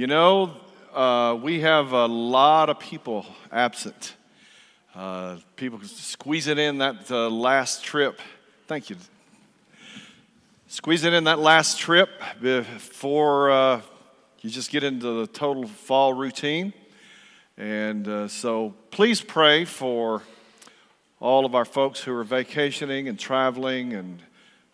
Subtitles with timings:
[0.00, 0.52] You know,
[0.94, 4.16] uh, we have a lot of people absent.
[4.94, 8.18] Uh, people squeezing in that uh, last trip.
[8.66, 8.96] Thank you.
[10.68, 12.08] Squeezing in that last trip
[12.40, 13.82] before uh,
[14.40, 16.72] you just get into the total fall routine.
[17.58, 20.22] And uh, so please pray for
[21.20, 24.22] all of our folks who are vacationing and traveling, and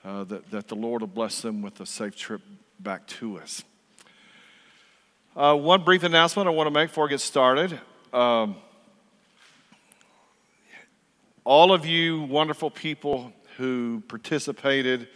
[0.04, 2.42] uh, that, that the Lord will bless them with a safe trip
[2.78, 3.64] back to us.
[5.36, 7.78] Uh, one brief announcement I want to make before I get started.
[8.10, 8.56] Um,
[11.44, 15.08] all of you wonderful people who participated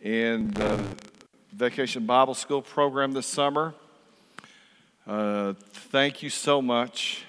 [0.00, 0.80] in the
[1.52, 3.74] Vacation Bible School program this summer,
[5.08, 7.24] uh, thank you so much.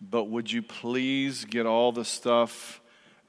[0.00, 2.80] But would you please get all the stuff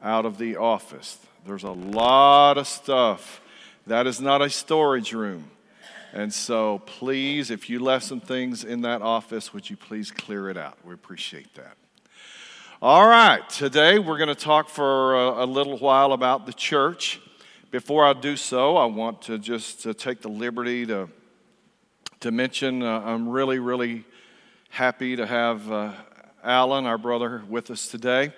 [0.01, 1.20] out of the office?
[1.45, 3.41] There's a lot of stuff.
[3.85, 5.51] That is not a storage room.
[6.12, 10.49] And so, please, if you left some things in that office, would you please clear
[10.49, 10.77] it out?
[10.84, 11.77] We appreciate that.
[12.82, 17.20] All right, today we're going to talk for a, a little while about the church.
[17.70, 21.10] Before I do so, I want to just to take the liberty to,
[22.21, 24.04] to mention uh, I'm really, really
[24.70, 25.91] happy to have uh,
[26.44, 28.34] Alan, our brother, with us today.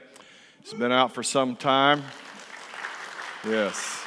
[0.61, 2.03] He's been out for some time.
[3.47, 4.03] Yes.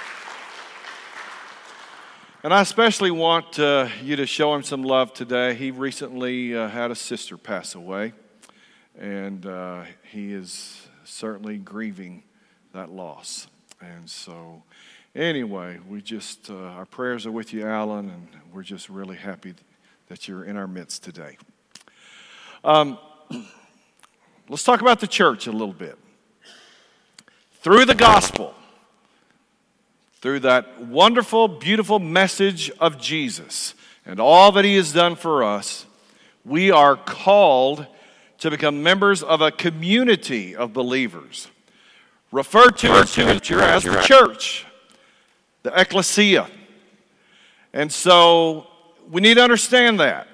[2.45, 5.55] And I especially want uh, you to show him some love today.
[5.55, 8.13] He recently uh, had a sister pass away,
[8.99, 12.23] and uh, he is certainly grieving
[12.75, 13.47] that loss.
[13.81, 14.63] And so,
[15.15, 19.55] anyway, we just, uh, our prayers are with you, Alan, and we're just really happy
[20.09, 21.39] that you're in our midst today.
[22.63, 22.99] Um,
[24.51, 25.97] let's talk about the church a little bit.
[27.63, 28.55] Through the gospel,
[30.25, 33.75] through that wonderful, beautiful message of Jesus
[34.07, 35.85] and all that He has done for us,
[36.47, 37.87] we are called
[38.39, 41.49] to become members of a community of believers,
[42.33, 44.65] referred to as the church,
[45.63, 46.49] the ecclesia.
[47.75, 48.67] And so
[49.11, 50.27] we need to understand that.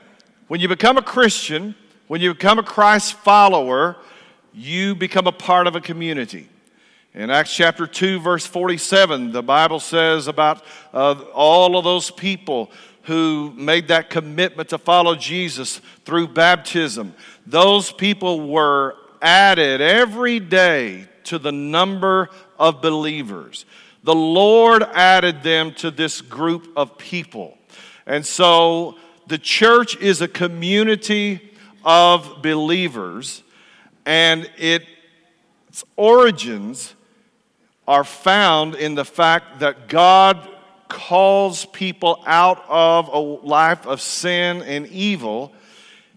[0.46, 1.74] When you become a Christian,
[2.06, 3.96] when you become a Christ follower,
[4.54, 6.48] you become a part of a community.
[7.12, 12.70] In Acts chapter 2, verse 47, the Bible says about uh, all of those people
[13.02, 17.12] who made that commitment to follow Jesus through baptism.
[17.44, 23.64] Those people were added every day to the number of believers.
[24.04, 27.58] The Lord added them to this group of people.
[28.06, 28.96] And so
[29.26, 31.40] the church is a community
[31.84, 33.42] of believers,
[34.06, 34.86] and it,
[35.68, 36.94] its origins
[37.86, 40.48] are found in the fact that God
[40.88, 45.52] calls people out of a life of sin and evil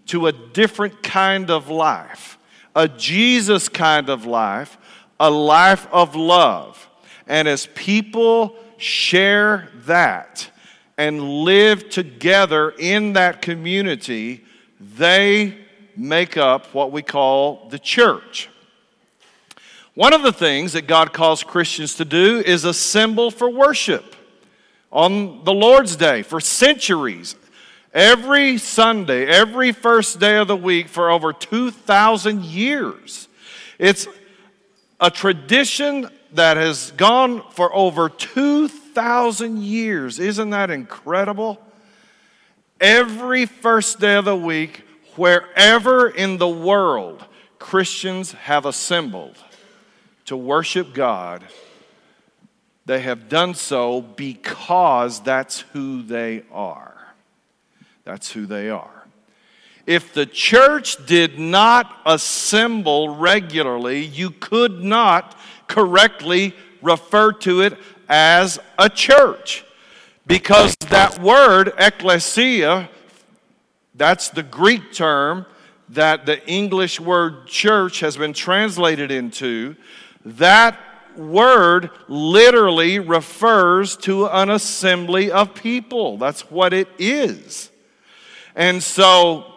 [0.06, 2.38] to a different kind of life,
[2.74, 4.76] a Jesus kind of life,
[5.18, 6.88] a life of love.
[7.26, 10.50] And as people share that
[10.98, 14.44] and live together in that community,
[14.80, 15.56] they
[15.96, 18.50] make up what we call the church.
[19.94, 24.16] One of the things that God calls Christians to do is assemble for worship
[24.90, 27.36] on the Lord's Day for centuries.
[27.92, 33.28] Every Sunday, every first day of the week for over 2,000 years.
[33.78, 34.08] It's
[34.98, 40.18] a tradition that has gone for over 2,000 years.
[40.18, 41.62] Isn't that incredible?
[42.80, 44.82] Every first day of the week,
[45.14, 47.24] wherever in the world
[47.60, 49.36] Christians have assembled
[50.26, 51.44] to worship God,
[52.86, 56.94] they have done so because that's who they are.
[58.04, 58.90] That's who they are.
[59.86, 68.58] If the church did not assemble regularly, you could not correctly refer to it as
[68.78, 69.64] a church.
[70.26, 72.88] Because that word, ecclesia,
[73.94, 75.44] that's the Greek term
[75.90, 79.76] that the English word church has been translated into.
[80.24, 80.78] That
[81.16, 86.18] word literally refers to an assembly of people.
[86.18, 87.70] That's what it is.
[88.54, 89.52] And so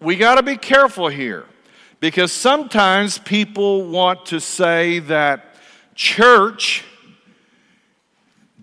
[0.00, 1.46] we got to be careful here
[2.00, 5.56] because sometimes people want to say that
[5.94, 6.84] church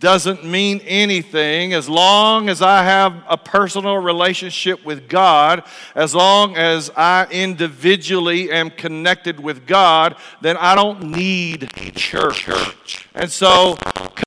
[0.04, 5.64] doesn't mean anything as long as I have a personal relationship with God,
[5.96, 12.50] as long as I individually am connected with God, then I don't need church.
[13.16, 13.78] And so,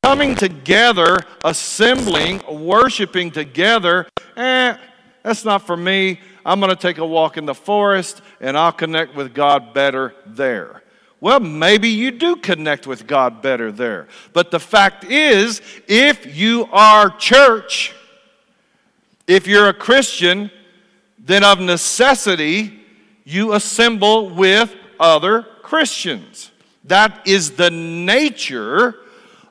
[0.03, 4.79] coming together, assembling, worshiping together, eh,
[5.23, 6.21] That's not for me.
[6.47, 10.15] I'm going to take a walk in the forest and I'll connect with God better
[10.25, 10.83] there.
[11.21, 14.07] Well, maybe you do connect with God better there.
[14.33, 17.95] But the fact is, if you are church,
[19.27, 20.51] if you're a Christian,
[21.19, 22.81] then of necessity,
[23.25, 26.53] you assemble with other Christians.
[26.85, 28.95] That is the nature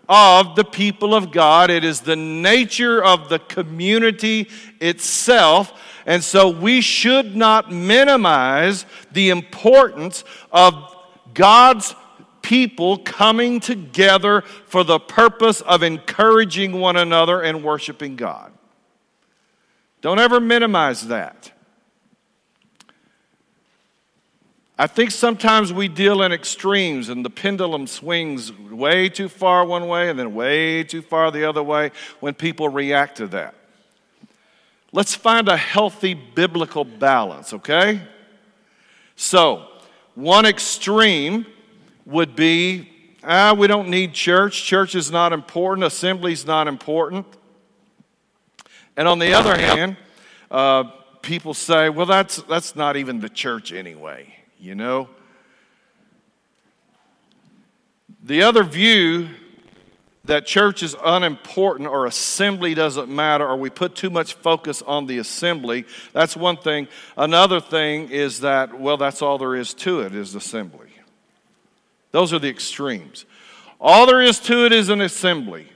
[0.08, 1.70] of the people of God.
[1.70, 5.74] It is the nature of the community itself.
[6.06, 10.95] And so we should not minimize the importance of
[11.36, 11.94] God's
[12.42, 18.52] people coming together for the purpose of encouraging one another and worshiping God.
[20.02, 21.52] Don't ever minimize that.
[24.78, 29.88] I think sometimes we deal in extremes and the pendulum swings way too far one
[29.88, 33.56] way and then way too far the other way when people react to that.
[34.92, 38.02] Let's find a healthy biblical balance, okay?
[39.16, 39.68] So,
[40.16, 41.46] one extreme
[42.06, 42.90] would be
[43.24, 44.64] ah, we don't need church.
[44.64, 45.86] Church is not important.
[45.86, 47.26] Assembly is not important.
[48.98, 49.98] And on the other hand,
[50.50, 50.84] uh,
[51.22, 54.36] people say, well, that's, that's not even the church anyway
[54.66, 55.08] you know?
[58.24, 59.30] The other view
[60.26, 65.06] that church is unimportant or assembly doesn't matter or we put too much focus on
[65.06, 66.88] the assembly, that's one thing.
[67.18, 70.90] Another thing is that, well, that's all there is to it is assembly.
[72.12, 73.26] Those are the extremes.
[73.80, 75.68] All there is to it is an assembly.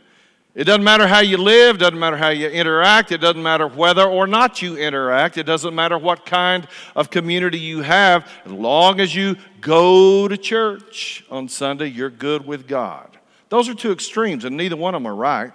[0.55, 4.03] It doesn't matter how you live, doesn't matter how you interact, it doesn't matter whether
[4.03, 8.27] or not you interact, it doesn't matter what kind of community you have.
[8.45, 13.18] As long as you go to church on Sunday, you're good with God.
[13.49, 15.53] Those are two extremes, and neither one of them are right.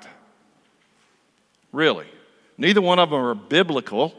[1.73, 2.07] Really.
[2.59, 4.15] Neither one of them are biblical.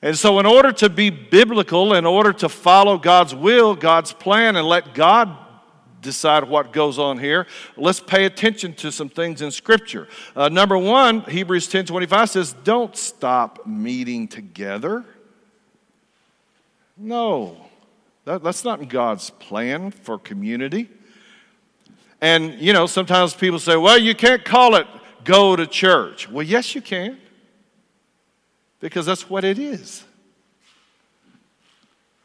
[0.00, 4.56] And so, in order to be biblical, in order to follow God's will, God's plan,
[4.56, 5.36] and let God
[6.00, 7.46] decide what goes on here,
[7.76, 10.06] let's pay attention to some things in Scripture.
[10.36, 15.04] Uh, number one, Hebrews 10 25 says, Don't stop meeting together.
[16.96, 17.56] No,
[18.24, 20.88] that, that's not God's plan for community.
[22.20, 24.86] And, you know, sometimes people say, well, you can't call it
[25.24, 26.28] go to church.
[26.28, 27.18] Well, yes, you can,
[28.80, 30.04] because that's what it is.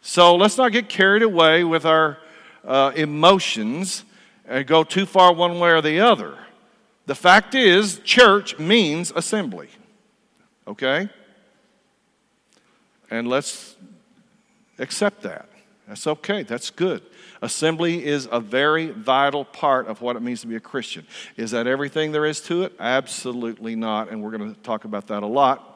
[0.01, 2.17] So let's not get carried away with our
[2.65, 4.03] uh, emotions
[4.47, 6.37] and go too far one way or the other.
[7.05, 9.69] The fact is, church means assembly.
[10.67, 11.09] Okay?
[13.09, 13.75] And let's
[14.79, 15.49] accept that.
[15.87, 16.43] That's okay.
[16.43, 17.03] That's good.
[17.43, 21.05] Assembly is a very vital part of what it means to be a Christian.
[21.35, 22.73] Is that everything there is to it?
[22.79, 24.09] Absolutely not.
[24.09, 25.69] And we're going to talk about that a lot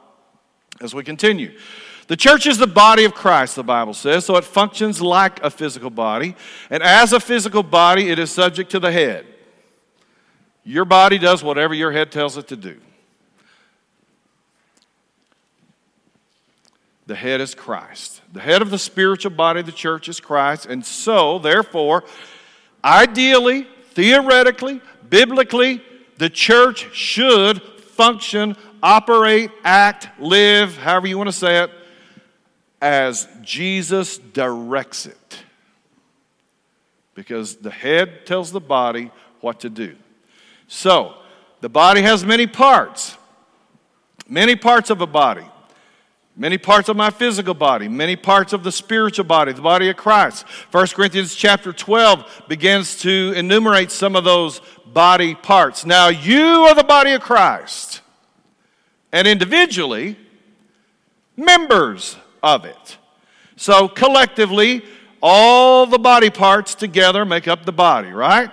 [0.80, 1.60] as we continue.
[2.08, 5.50] The church is the body of Christ, the Bible says, so it functions like a
[5.50, 6.38] physical body.
[6.70, 9.26] And as a physical body, it is subject to the head.
[10.64, 12.80] Your body does whatever your head tells it to do.
[17.08, 18.22] The head is Christ.
[18.34, 20.66] The head of the spiritual body of the church is Christ.
[20.66, 22.04] And so, therefore,
[22.84, 25.82] ideally, theoretically, biblically,
[26.18, 31.72] the church should function, operate, act, live, however you want to say it,
[32.82, 35.44] as Jesus directs it.
[37.16, 39.96] Because the head tells the body what to do.
[40.68, 41.16] So,
[41.62, 43.18] the body has many parts,
[44.28, 45.46] many parts of a body,
[46.38, 49.98] many parts of my physical body, many parts of the spiritual body, the body of
[49.98, 50.44] Christ.
[50.72, 55.86] 1 Corinthians chapter 12 begins to enumerate some of those body parts.
[55.86, 58.02] Now, you are the body of Christ,
[59.12, 60.16] and individually,
[61.36, 62.98] members of it.
[63.56, 64.86] So collectively,
[65.22, 68.52] all the body parts together make up the body, right?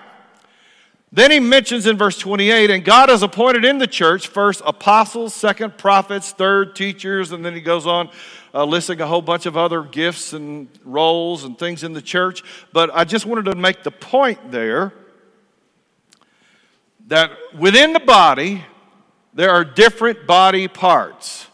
[1.14, 5.33] Then he mentions in verse 28, and God has appointed in the church first apostles,
[5.33, 8.11] second prophets, third teachers, and then he goes on
[8.52, 12.42] uh, listing a whole bunch of other gifts and roles and things in the church.
[12.73, 14.92] But I just wanted to make the point there
[17.06, 18.64] that within the body,
[19.35, 21.47] there are different body parts.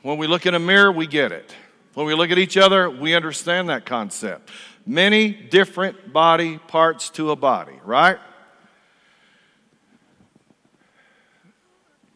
[0.00, 1.54] When we look in a mirror, we get it.
[1.92, 4.48] When we look at each other, we understand that concept.
[4.86, 8.18] Many different body parts to a body, right?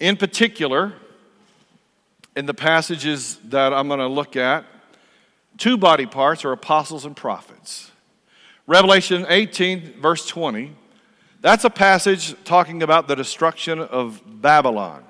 [0.02, 0.94] In particular,
[2.34, 4.64] in the passages that I'm going to look at,
[5.58, 7.92] two body parts are apostles and prophets.
[8.66, 10.74] Revelation 18, verse 20,
[11.40, 15.04] that's a passage talking about the destruction of Babylon.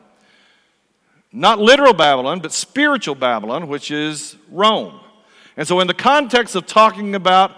[1.33, 5.01] Not literal Babylon, but spiritual Babylon, which is Rome.
[5.57, 7.53] And so, in the context of talking about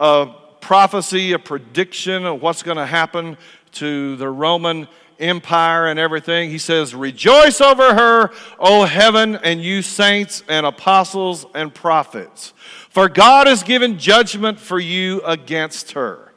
[0.00, 3.38] a prophecy, a prediction of what's going to happen
[3.74, 4.88] to the Roman
[5.20, 11.46] Empire and everything, he says, Rejoice over her, O heaven, and you saints and apostles
[11.54, 12.52] and prophets,
[12.88, 16.32] for God has given judgment for you against her.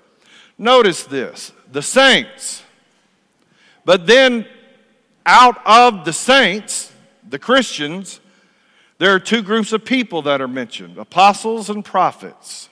[0.58, 2.64] Notice this the saints.
[3.86, 4.46] But then
[5.26, 6.92] out of the saints,
[7.28, 8.20] the Christians,
[8.98, 12.70] there are two groups of people that are mentioned apostles and prophets.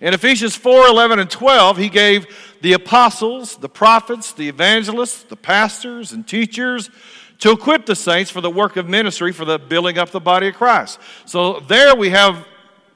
[0.00, 5.36] In Ephesians 4 11 and 12, he gave the apostles, the prophets, the evangelists, the
[5.36, 6.90] pastors, and teachers
[7.38, 10.48] to equip the saints for the work of ministry for the building up the body
[10.48, 10.98] of Christ.
[11.24, 12.46] So there we have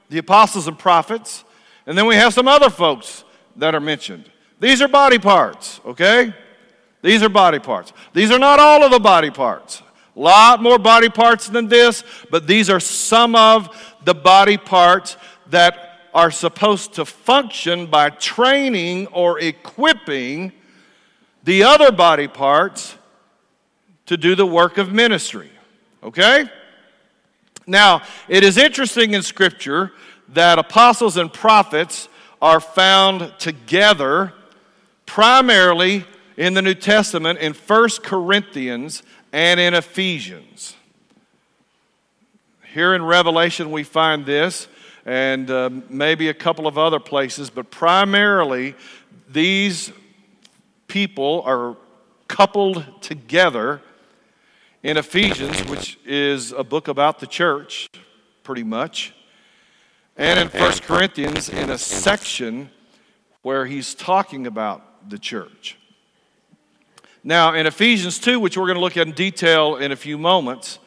[0.09, 1.43] the apostles and prophets,
[1.87, 3.23] and then we have some other folks
[3.55, 4.29] that are mentioned.
[4.59, 6.33] These are body parts, okay?
[7.01, 7.91] These are body parts.
[8.13, 9.81] These are not all of the body parts.
[10.15, 15.17] A lot more body parts than this, but these are some of the body parts
[15.49, 20.53] that are supposed to function by training or equipping
[21.43, 22.95] the other body parts
[24.05, 25.51] to do the work of ministry.
[26.01, 26.45] Okay?
[27.67, 29.91] Now, it is interesting in Scripture
[30.29, 32.07] that apostles and prophets
[32.41, 34.31] are found together
[35.05, 36.05] primarily
[36.37, 39.03] in the New Testament in 1 Corinthians
[39.33, 40.75] and in Ephesians.
[42.73, 44.69] Here in Revelation, we find this,
[45.05, 48.75] and uh, maybe a couple of other places, but primarily
[49.29, 49.91] these
[50.87, 51.77] people are
[52.27, 53.81] coupled together
[54.81, 57.89] in Ephesians, which is a book about the church,
[58.43, 59.13] pretty much,
[60.17, 62.69] and in 1 Corinthians in a section
[63.41, 65.77] where he's talking about the church.
[67.23, 70.17] Now, in Ephesians 2, which we're going to look at in detail in a few
[70.17, 70.79] moments,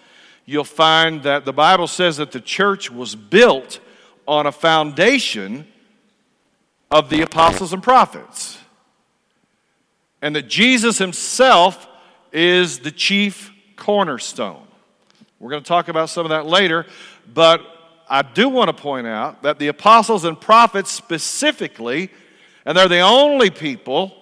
[0.45, 3.81] you'll find that the Bible says that the church was built
[4.29, 5.67] on a foundation
[6.91, 8.59] of the apostles and prophets,
[10.21, 11.89] and that Jesus himself
[12.31, 14.63] is the chief cornerstone.
[15.41, 16.85] We're going to talk about some of that later,
[17.33, 17.63] but
[18.07, 22.11] I do want to point out that the apostles and prophets specifically,
[22.67, 24.15] and they're the only people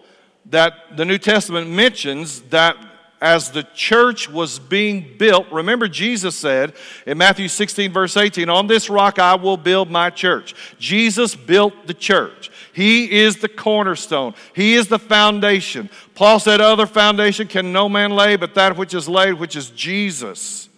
[0.51, 2.77] that the New Testament mentions that
[3.21, 6.75] as the church was being built, remember Jesus said
[7.07, 10.55] in Matthew 16, verse 18, On this rock I will build my church.
[10.79, 12.51] Jesus built the church.
[12.75, 15.89] He is the cornerstone, He is the foundation.
[16.15, 19.71] Paul said, Other foundation can no man lay but that which is laid, which is
[19.71, 20.69] Jesus.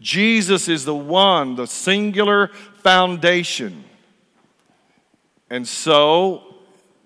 [0.00, 2.48] Jesus is the one, the singular
[2.82, 3.84] foundation.
[5.48, 6.56] And so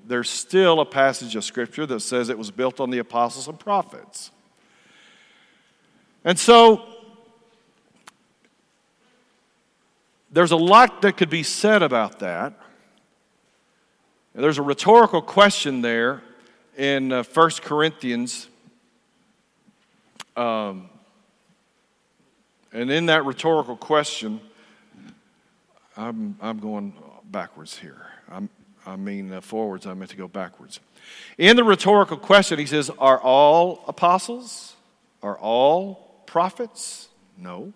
[0.07, 3.61] there's still a passage of Scripture that says it was built on the apostles and
[3.61, 4.31] prophets.
[6.29, 6.83] And so,
[10.31, 12.53] there's a lot that could be said about that.
[14.35, 16.23] There's a rhetorical question there
[16.77, 18.47] in uh, 1 Corinthians.
[20.37, 20.91] Um,
[22.75, 24.39] and in that rhetorical question,
[25.97, 26.93] I'm, I'm going
[27.25, 28.05] backwards here.
[28.31, 28.51] I'm,
[28.87, 30.79] I mean uh, forwards, I meant to go backwards.
[31.39, 34.77] In the rhetorical question, he says, Are all apostles?
[35.23, 37.09] Are all prophets?
[37.39, 37.73] No.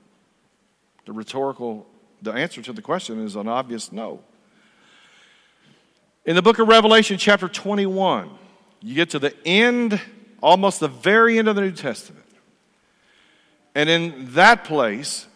[1.06, 1.86] The rhetorical,
[2.20, 4.20] the answer to the question is an obvious no.
[6.26, 8.30] In the book of Revelation, chapter 21,
[8.82, 10.00] you get to the end,
[10.42, 12.26] almost the very end of the New Testament.
[13.74, 15.26] And in that place,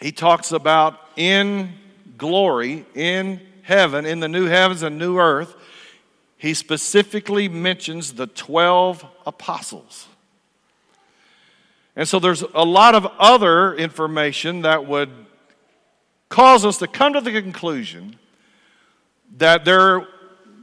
[0.00, 1.74] he talks about in
[2.16, 5.54] glory, in heaven, in the new heavens and new earth,
[6.38, 10.08] he specifically mentions the 12 apostles.
[12.00, 15.10] And so there's a lot of other information that would
[16.30, 18.18] cause us to come to the conclusion
[19.36, 20.08] that there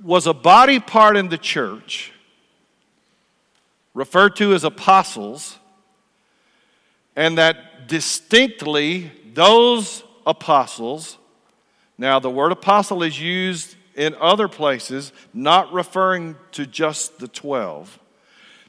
[0.03, 2.11] was a body part in the church
[3.93, 5.59] referred to as apostles,
[7.15, 11.19] and that distinctly those apostles
[11.97, 17.99] now, the word apostle is used in other places, not referring to just the 12,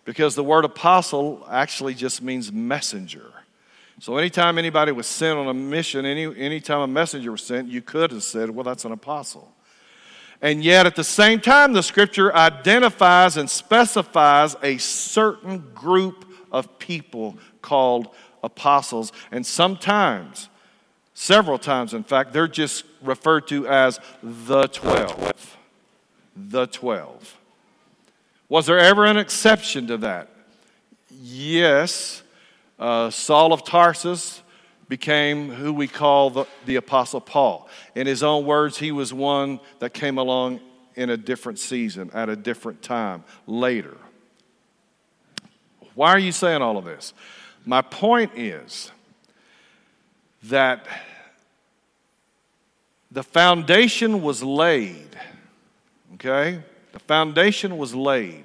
[0.09, 3.31] because the word apostle actually just means messenger.
[4.01, 7.83] So, anytime anybody was sent on a mission, any anytime a messenger was sent, you
[7.83, 9.53] could have said, well, that's an apostle.
[10.41, 16.79] And yet, at the same time, the scripture identifies and specifies a certain group of
[16.79, 18.09] people called
[18.43, 19.13] apostles.
[19.31, 20.49] And sometimes
[21.21, 25.57] Several times, in fact, they're just referred to as the 12.
[26.37, 27.38] The 12.
[28.49, 30.31] Was there ever an exception to that?
[31.11, 32.23] Yes.
[32.79, 34.43] uh, Saul of Tarsus
[34.89, 37.69] became who we call the, the Apostle Paul.
[37.95, 40.61] In his own words, he was one that came along
[40.95, 43.97] in a different season, at a different time, later.
[45.95, 47.13] Why are you saying all of this?
[47.67, 48.91] My point is
[50.45, 50.87] that
[53.11, 55.09] the foundation was laid,
[56.15, 56.63] okay?
[56.93, 58.45] The foundation was laid.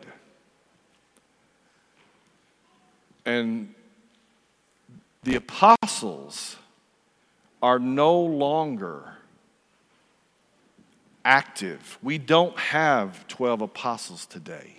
[3.25, 3.73] And
[5.23, 6.57] the apostles
[7.61, 9.13] are no longer
[11.23, 11.97] active.
[12.03, 14.75] We don't have 12 apostles today.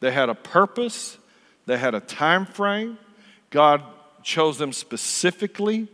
[0.00, 1.18] They had a purpose,
[1.66, 2.98] they had a time frame.
[3.50, 3.82] God
[4.22, 5.88] chose them specifically,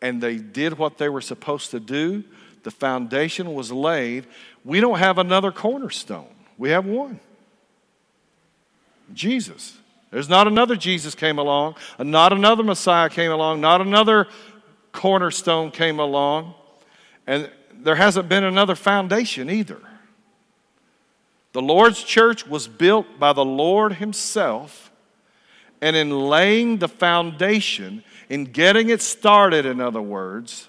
[0.00, 2.24] and they did what they were supposed to do.
[2.62, 4.26] The foundation was laid.
[4.66, 6.26] We don't have another cornerstone,
[6.58, 7.20] we have one.
[9.14, 9.78] Jesus.
[10.10, 14.26] There's not another Jesus came along, not another Messiah came along, not another
[14.90, 16.54] cornerstone came along,
[17.26, 19.80] and there hasn't been another foundation either.
[21.52, 24.90] The Lord's church was built by the Lord Himself,
[25.80, 30.68] and in laying the foundation, in getting it started, in other words,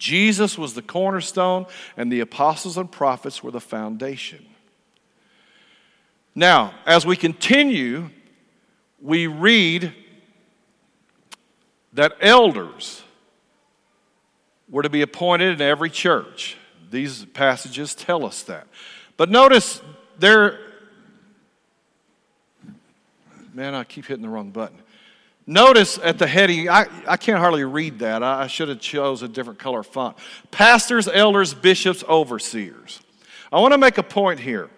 [0.00, 1.66] Jesus was the cornerstone,
[1.96, 4.44] and the apostles and prophets were the foundation.
[6.34, 8.08] Now, as we continue,
[9.00, 9.92] we read
[11.92, 13.02] that elders
[14.70, 16.56] were to be appointed in every church.
[16.90, 18.66] These passages tell us that.
[19.18, 19.82] But notice
[20.18, 20.60] there,
[23.52, 24.78] man, I keep hitting the wrong button.
[25.46, 28.22] Notice at the heading, I, I can't hardly read that.
[28.22, 30.16] I, I should have chose a different color font.
[30.50, 33.00] Pastors, elders, bishops, overseers.
[33.52, 34.70] I want to make a point here.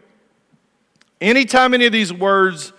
[1.21, 2.73] Anytime any of these words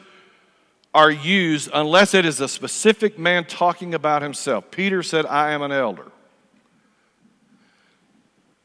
[0.94, 5.62] are used, unless it is a specific man talking about himself, Peter said, I am
[5.62, 6.12] an elder.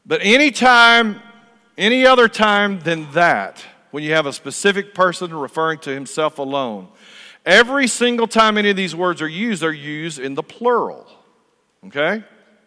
[0.05, 1.21] But anytime,
[1.77, 6.87] any other time than that, when you have a specific person referring to himself alone,
[7.45, 11.07] every single time any of these words are used, they're used in the plural.
[11.87, 12.23] Okay?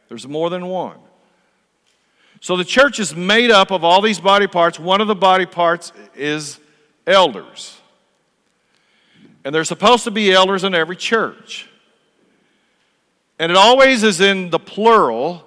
[0.08, 0.98] There's more than one.
[2.40, 4.78] So the church is made up of all these body parts.
[4.78, 6.58] One of the body parts is
[7.06, 7.78] elders.
[9.44, 11.68] And there's supposed to be elders in every church.
[13.38, 15.44] And it always is in the plural.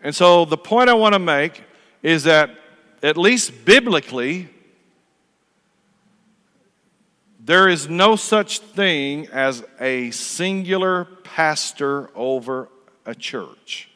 [0.00, 1.62] And so the point I want to make
[2.02, 2.50] is that,
[3.02, 4.48] at least biblically,
[7.46, 12.68] there is no such thing as a singular pastor over
[13.04, 13.88] a church.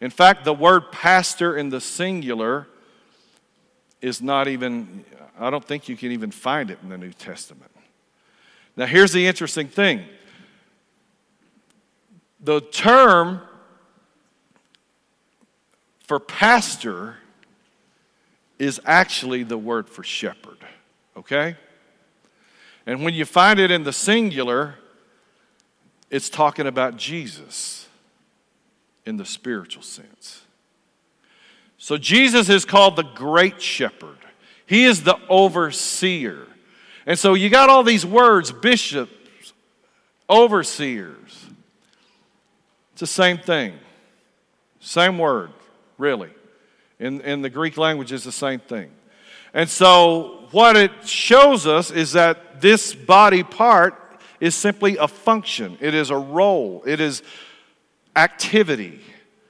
[0.00, 2.66] In fact, the word pastor in the singular
[4.00, 5.04] is not even,
[5.38, 7.70] I don't think you can even find it in the New Testament.
[8.78, 10.04] Now, here's the interesting thing
[12.40, 13.42] the term
[16.06, 17.16] for pastor
[18.58, 20.58] is actually the word for shepherd,
[21.14, 21.58] okay?
[22.88, 24.76] And when you find it in the singular,
[26.08, 27.86] it's talking about Jesus
[29.04, 30.40] in the spiritual sense.
[31.76, 34.16] So Jesus is called the great shepherd.
[34.64, 36.46] He is the overseer.
[37.04, 39.52] And so you got all these words bishops,
[40.30, 41.44] overseers.
[42.92, 43.74] It's the same thing.
[44.80, 45.50] Same word,
[45.98, 46.30] really.
[46.98, 48.90] In, in the Greek language, is the same thing.
[49.52, 55.76] And so what it shows us is that this body part is simply a function,
[55.80, 57.22] it is a role, it is
[58.16, 59.00] activity.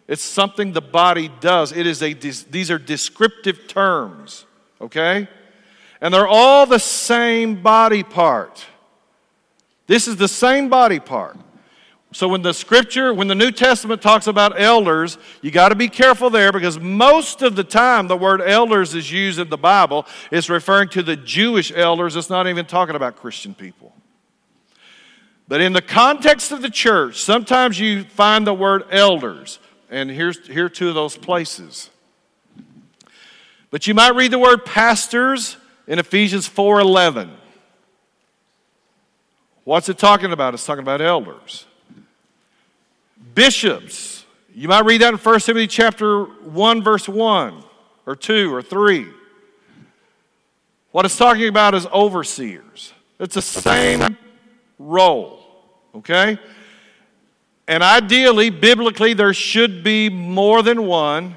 [0.07, 1.71] It's something the body does.
[1.71, 4.47] It is a, these are descriptive terms
[4.81, 5.29] okay?
[6.01, 8.67] And they're all the same body part.
[9.87, 11.37] This is the same body part.
[12.13, 15.89] So when the scripture, when the New Testament talks about elders, you got to be
[15.89, 20.07] careful there because most of the time the word elders is used in the Bible.
[20.31, 22.17] It's referring to the Jewish elders.
[22.17, 23.93] It's not even talking about Christian people.
[25.49, 29.59] But in the context of the church, sometimes you find the word elders.
[29.91, 31.91] And here's here are two of those places.
[33.71, 37.31] But you might read the word pastors in Ephesians 4:11.
[39.65, 40.55] What's it talking about?
[40.55, 41.67] It's talking about elders.
[43.39, 44.27] Bishops.
[44.53, 47.63] You might read that in 1 Timothy chapter 1 verse 1
[48.05, 49.07] or 2 or 3.
[50.91, 52.93] What it's talking about is overseers.
[53.21, 54.19] It's the same
[54.77, 55.39] role,
[55.95, 56.37] okay?
[57.69, 61.37] And ideally, biblically, there should be more than one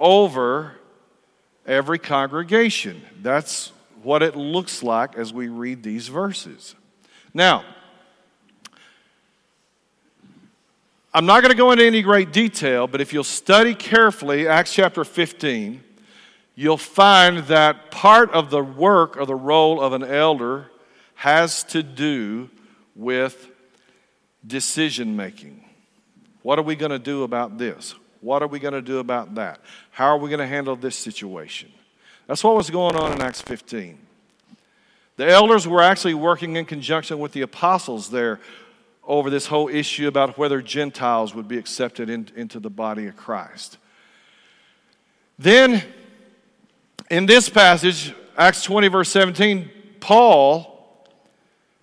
[0.00, 0.74] over
[1.64, 3.02] every congregation.
[3.22, 3.70] That's
[4.02, 6.74] what it looks like as we read these verses.
[7.32, 7.64] Now,
[11.12, 14.72] I'm not going to go into any great detail, but if you'll study carefully Acts
[14.72, 15.82] chapter 15,
[16.54, 20.70] you'll find that part of the work or the role of an elder
[21.16, 22.48] has to do
[22.94, 23.48] with
[24.46, 25.64] decision making.
[26.42, 27.96] What are we going to do about this?
[28.20, 29.60] What are we going to do about that?
[29.90, 31.72] How are we going to handle this situation?
[32.28, 33.98] That's what was going on in Acts 15.
[35.16, 38.38] The elders were actually working in conjunction with the apostles there
[39.04, 43.16] over this whole issue about whether Gentiles would be accepted in, into the body of
[43.16, 43.78] Christ.
[45.38, 45.82] Then,
[47.10, 51.06] in this passage, Acts 20, verse 17, Paul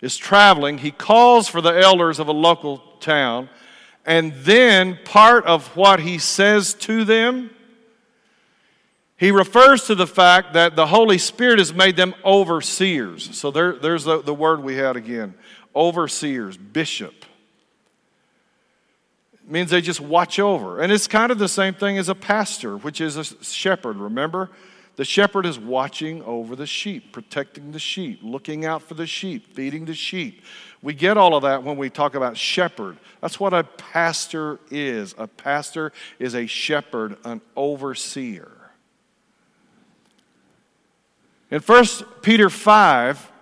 [0.00, 0.78] is traveling.
[0.78, 3.48] He calls for the elders of a local town
[4.08, 7.50] and then part of what he says to them,
[9.18, 13.36] he refers to the fact that the Holy Spirit has made them overseers.
[13.36, 15.34] So there, there's the, the word we had again
[15.78, 17.14] overseers, bishop.
[19.32, 20.80] It means they just watch over.
[20.80, 24.50] And it's kind of the same thing as a pastor, which is a shepherd, remember?
[24.96, 29.54] The shepherd is watching over the sheep, protecting the sheep, looking out for the sheep,
[29.54, 30.42] feeding the sheep.
[30.82, 32.98] We get all of that when we talk about shepherd.
[33.20, 35.14] That's what a pastor is.
[35.16, 38.50] A pastor is a shepherd, an overseer.
[41.52, 41.84] In 1
[42.22, 43.32] Peter 5,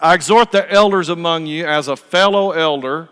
[0.00, 3.10] I exhort the elders among you as a fellow elder,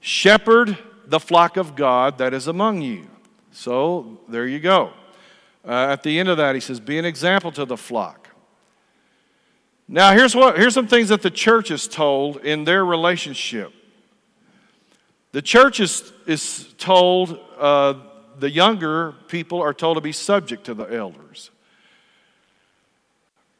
[0.00, 3.06] shepherd the flock of God that is among you.
[3.50, 4.92] So there you go.
[5.66, 8.28] Uh, at the end of that, he says, Be an example to the flock.
[9.88, 13.72] Now, here's, what, here's some things that the church is told in their relationship.
[15.32, 17.94] The church is, is told, uh,
[18.38, 21.50] the younger people are told to be subject to the elders.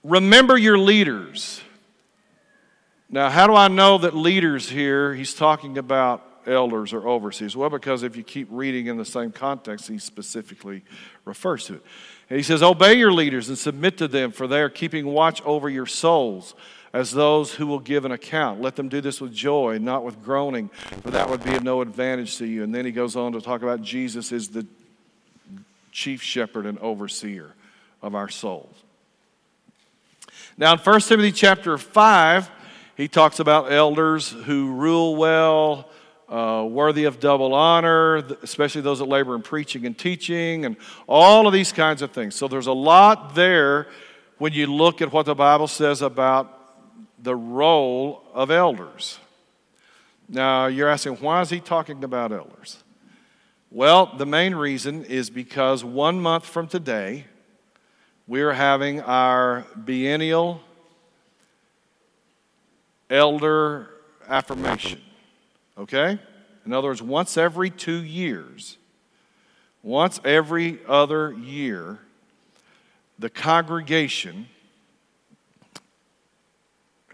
[0.03, 1.61] Remember your leaders.
[3.13, 7.55] Now, how do I know that leaders here, he's talking about elders or overseers?
[7.55, 10.83] Well, because if you keep reading in the same context, he specifically
[11.27, 11.83] refers to it.
[12.31, 15.43] And he says, Obey your leaders and submit to them, for they are keeping watch
[15.43, 16.55] over your souls
[16.95, 18.63] as those who will give an account.
[18.63, 20.69] Let them do this with joy, not with groaning,
[21.03, 22.63] for that would be of no advantage to you.
[22.63, 24.67] And then he goes on to talk about Jesus is the
[25.91, 27.53] chief shepherd and overseer
[28.01, 28.75] of our souls.
[30.57, 32.51] Now, in 1 Timothy chapter 5,
[33.03, 35.91] he talks about elders who rule well,
[36.29, 40.77] uh, worthy of double honor, especially those that labor in preaching and teaching, and
[41.09, 42.37] all of these kinds of things.
[42.37, 43.89] So there's a lot there
[44.39, 46.57] when you look at what the Bible says about
[47.21, 49.19] the role of elders.
[50.29, 52.85] Now, you're asking, why is he talking about elders?
[53.73, 57.25] Well, the main reason is because one month from today,
[58.29, 60.61] we're having our biennial
[63.13, 63.91] elder
[64.29, 65.01] affirmation.
[65.79, 66.19] Okay?
[66.65, 68.79] In other words, once every two years,
[69.83, 71.99] once every other year,
[73.19, 74.47] the congregation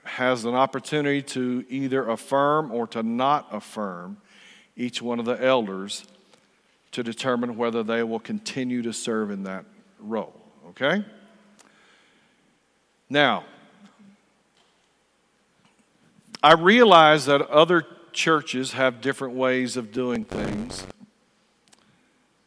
[0.05, 4.17] has an opportunity to either affirm or to not affirm
[4.77, 6.07] each one of the elders
[6.93, 9.65] to determine whether they will continue to serve in that
[10.01, 10.35] role.
[10.71, 11.05] Okay?
[13.11, 13.45] Now,
[16.42, 20.87] I realize that other churches have different ways of doing things.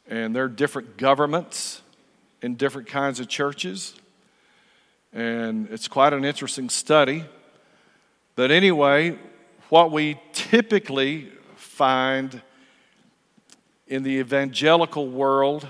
[0.08, 1.82] And there are different governments
[2.42, 3.94] in different kinds of churches.
[5.12, 7.26] And it's quite an interesting study.
[8.36, 9.18] But anyway,
[9.68, 12.42] what we typically find
[13.88, 15.68] in the evangelical world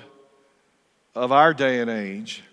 [1.15, 2.43] of our day and age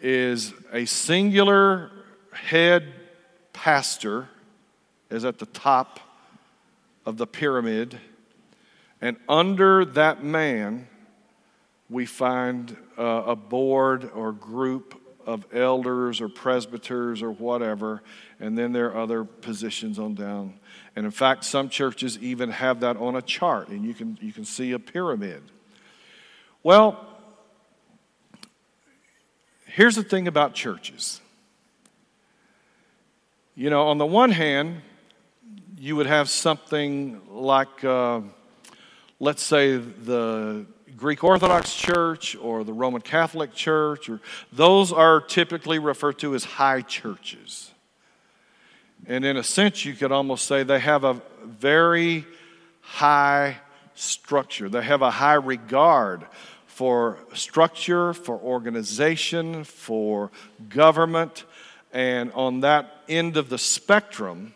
[0.00, 1.90] is a singular
[2.32, 2.92] head
[3.52, 4.28] pastor
[5.12, 6.00] is at the top
[7.04, 7.98] of the pyramid.
[9.00, 10.88] And under that man,
[11.90, 18.02] we find uh, a board or group of elders or presbyters or whatever,
[18.40, 20.58] and then there are other positions on down.
[20.96, 24.32] And in fact, some churches even have that on a chart, and you can, you
[24.32, 25.42] can see a pyramid.
[26.62, 27.06] Well,
[29.66, 31.20] here's the thing about churches.
[33.54, 34.80] You know, on the one hand,
[35.82, 38.20] you would have something like, uh,
[39.18, 40.64] let's say, the
[40.96, 44.20] Greek Orthodox Church or the Roman Catholic Church, or
[44.52, 47.72] those are typically referred to as high churches.
[49.08, 52.26] And in a sense, you could almost say they have a very
[52.80, 53.56] high
[53.96, 54.68] structure.
[54.68, 56.24] They have a high regard
[56.66, 60.30] for structure, for organization, for
[60.68, 61.44] government.
[61.92, 64.54] And on that end of the spectrum,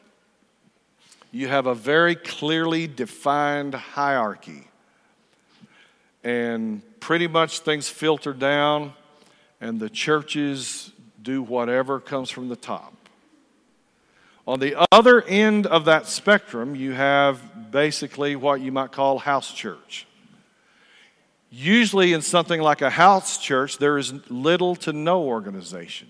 [1.37, 4.67] you have a very clearly defined hierarchy.
[6.25, 8.95] And pretty much things filter down,
[9.61, 12.95] and the churches do whatever comes from the top.
[14.47, 19.53] On the other end of that spectrum, you have basically what you might call house
[19.53, 20.07] church.
[21.51, 26.09] Usually, in something like a house church, there is little to no organization.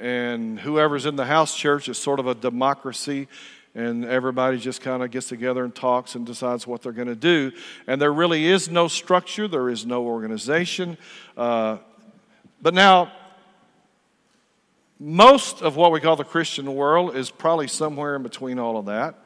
[0.00, 3.28] And whoever's in the house church is sort of a democracy,
[3.74, 7.14] and everybody just kind of gets together and talks and decides what they're going to
[7.14, 7.52] do.
[7.86, 10.98] And there really is no structure, there is no organization.
[11.36, 11.78] Uh,
[12.60, 13.12] but now,
[14.98, 18.86] most of what we call the Christian world is probably somewhere in between all of
[18.86, 19.16] that.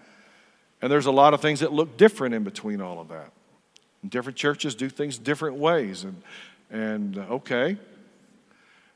[0.80, 3.32] And there's a lot of things that look different in between all of that.
[4.02, 6.04] And different churches do things different ways.
[6.04, 6.22] And,
[6.70, 7.76] and okay.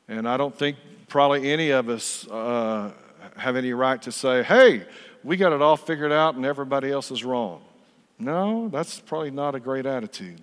[0.08, 0.76] And I don't think
[1.10, 2.90] probably any of us uh,
[3.36, 4.86] have any right to say, hey,
[5.22, 7.60] we got it all figured out and everybody else is wrong.
[8.18, 10.40] No, that's probably not a great attitude.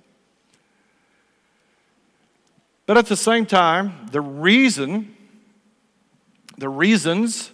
[2.86, 5.15] But at the same time, the reason
[6.58, 7.51] the reasons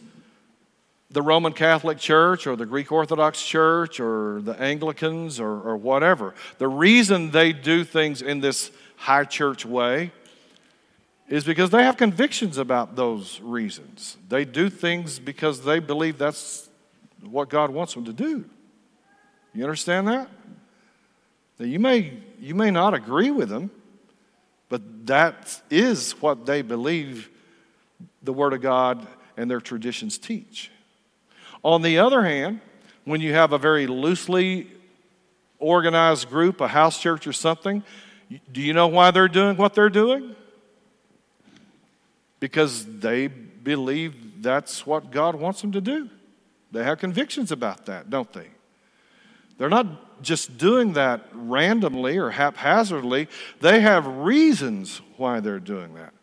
[1.11, 6.33] the Roman Catholic Church or the Greek Orthodox Church or the Anglicans or, or whatever,
[6.57, 10.11] the reason they do things in this high church way
[11.29, 14.17] is because they have convictions about those reasons.
[14.29, 16.69] They do things because they believe that's
[17.21, 18.45] what God wants them to do.
[19.53, 20.29] You understand that?
[21.59, 23.71] Now you may, you may not agree with them,
[24.69, 27.29] but that is what they believe
[28.21, 29.05] the Word of God
[29.37, 30.71] and their traditions teach.
[31.63, 32.59] On the other hand,
[33.05, 34.67] when you have a very loosely
[35.59, 37.83] organized group, a house church or something,
[38.51, 40.35] do you know why they're doing what they're doing?
[42.43, 46.09] Because they believe that's what God wants them to do.
[46.73, 48.47] They have convictions about that, don't they?
[49.57, 53.29] They're not just doing that randomly or haphazardly,
[53.61, 56.13] they have reasons why they're doing that.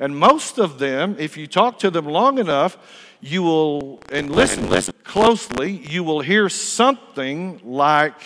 [0.00, 2.76] And most of them, if you talk to them long enough,
[3.20, 8.20] you will, and listen, listen closely, you will hear something like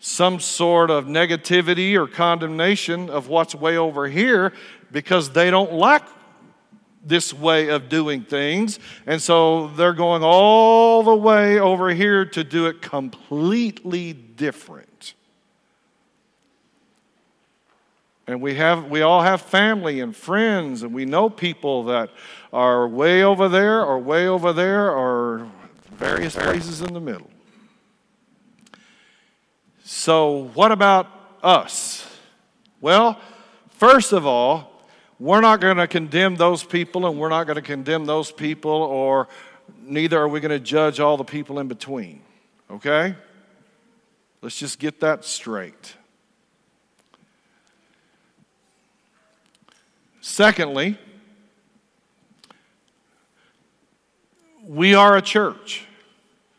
[0.00, 4.52] some sort of negativity or condemnation of what's way over here
[4.92, 6.04] because they don't like
[7.04, 8.78] this way of doing things.
[9.06, 15.14] And so they're going all the way over here to do it completely different.
[18.26, 22.10] And we, have, we all have family and friends, and we know people that
[22.52, 25.50] are way over there or way over there or
[25.90, 27.30] various places in the middle.
[29.82, 31.08] So, what about
[31.42, 32.06] us?
[32.80, 33.18] Well,
[33.70, 34.69] first of all,
[35.20, 38.70] we're not going to condemn those people, and we're not going to condemn those people,
[38.70, 39.28] or
[39.82, 42.22] neither are we going to judge all the people in between.
[42.70, 43.14] Okay?
[44.40, 45.94] Let's just get that straight.
[50.22, 50.98] Secondly,
[54.66, 55.86] we are a church.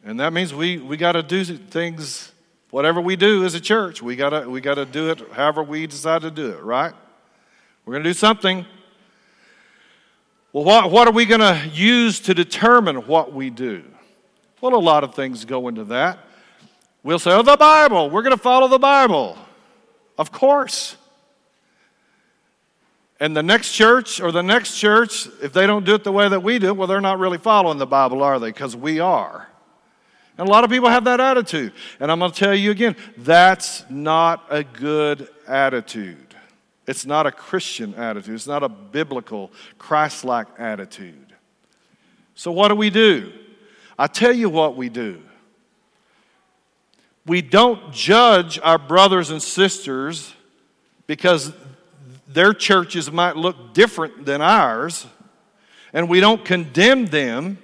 [0.03, 2.31] And that means we, we got to do things,
[2.69, 5.85] whatever we do as a church, we got to we gotta do it however we
[5.85, 6.93] decide to do it, right?
[7.85, 8.65] We're going to do something.
[10.53, 13.83] Well, what, what are we going to use to determine what we do?
[14.59, 16.19] Well, a lot of things go into that.
[17.03, 18.09] We'll say, oh, the Bible.
[18.09, 19.37] We're going to follow the Bible.
[20.17, 20.97] Of course.
[23.19, 26.27] And the next church or the next church, if they don't do it the way
[26.27, 28.49] that we do, well, they're not really following the Bible, are they?
[28.49, 29.47] Because we are.
[30.37, 31.73] And a lot of people have that attitude.
[31.99, 36.30] And I'm going to tell you again that's not a good attitude.
[36.91, 38.35] It's not a Christian attitude.
[38.35, 41.33] It's not a biblical, Christ like attitude.
[42.35, 43.31] So, what do we do?
[43.97, 45.21] I tell you what we do.
[47.25, 50.33] We don't judge our brothers and sisters
[51.07, 51.53] because
[52.27, 55.07] their churches might look different than ours,
[55.93, 57.57] and we don't condemn them.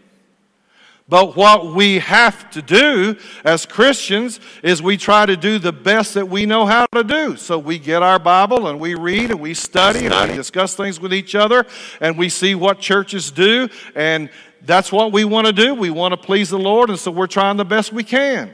[1.10, 3.16] But what we have to do
[3.46, 7.38] as Christians is we try to do the best that we know how to do.
[7.38, 11.00] So we get our Bible and we read and we study and we discuss things
[11.00, 11.66] with each other
[12.02, 13.70] and we see what churches do.
[13.96, 14.30] And
[14.64, 15.74] that's what we want to do.
[15.74, 16.90] We want to please the Lord.
[16.90, 18.52] And so we're trying the best we can.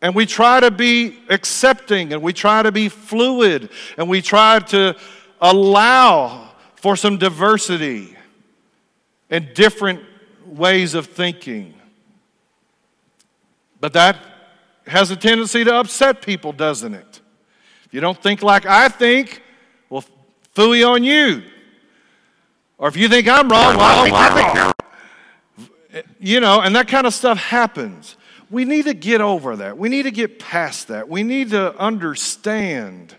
[0.00, 3.68] And we try to be accepting and we try to be fluid
[3.98, 4.96] and we try to
[5.42, 8.16] allow for some diversity
[9.28, 10.00] and different
[10.46, 11.74] ways of thinking.
[13.80, 14.16] But that
[14.86, 17.20] has a tendency to upset people, doesn't it?
[17.84, 19.42] If you don't think like I think,
[19.88, 20.04] well,
[20.54, 21.42] fooey on you.
[22.78, 24.72] Or if you think I'm wrong, well, I think
[26.18, 28.16] you know, and that kind of stuff happens.
[28.50, 29.78] We need to get over that.
[29.78, 31.08] We need to get past that.
[31.08, 33.14] We need to understand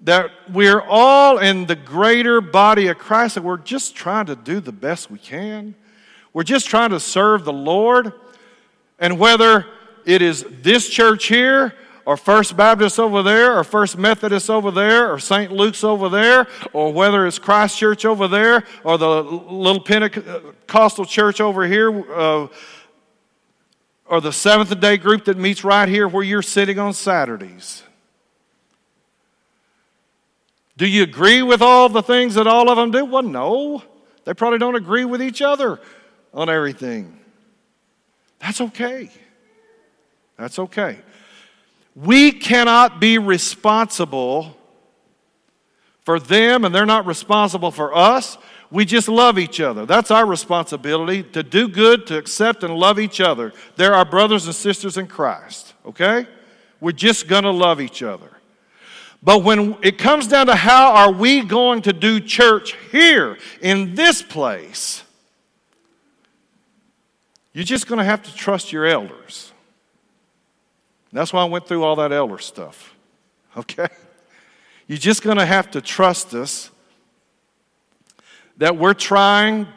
[0.00, 4.60] that we're all in the greater body of Christ, and we're just trying to do
[4.60, 5.74] the best we can.
[6.34, 8.12] We're just trying to serve the Lord.
[8.98, 9.66] And whether
[10.04, 11.74] it is this church here,
[12.06, 15.50] or First Baptist over there, or First Methodist over there, or St.
[15.50, 21.40] Luke's over there, or whether it's Christ Church over there, or the little Pentecostal church
[21.40, 22.48] over here, uh,
[24.04, 27.84] or the Seventh day group that meets right here where you're sitting on Saturdays.
[30.76, 33.04] Do you agree with all the things that all of them do?
[33.04, 33.82] Well, no.
[34.24, 35.80] They probably don't agree with each other
[36.34, 37.18] on everything.
[38.40, 39.10] That's okay.
[40.36, 40.98] That's okay.
[41.94, 44.56] We cannot be responsible
[46.02, 48.36] for them, and they're not responsible for us.
[48.70, 49.86] We just love each other.
[49.86, 53.52] That's our responsibility to do good, to accept and love each other.
[53.76, 56.26] They're our brothers and sisters in Christ, okay?
[56.80, 58.30] We're just to love each other.
[59.22, 63.94] But when it comes down to how are we going to do church here in
[63.94, 65.03] this place,
[67.54, 69.52] you're just going to have to trust your elders.
[71.12, 72.90] That's why I went through all that elder stuff.
[73.56, 73.86] Okay?
[74.88, 76.72] You're just going to have to trust us
[78.56, 79.68] that we're trying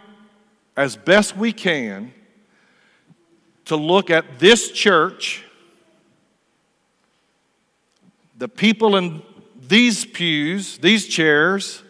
[0.76, 2.12] as best we can
[3.66, 5.44] to look at this church,
[8.36, 9.22] the people in
[9.68, 11.84] these pews, these chairs,